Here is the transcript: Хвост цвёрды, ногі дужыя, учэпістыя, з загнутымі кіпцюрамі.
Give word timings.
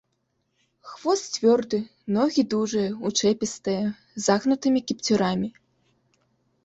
Хвост 0.93 1.25
цвёрды, 1.37 1.77
ногі 2.17 2.41
дужыя, 2.53 2.89
учэпістыя, 3.09 3.85
з 4.17 4.25
загнутымі 4.29 4.79
кіпцюрамі. 4.93 5.49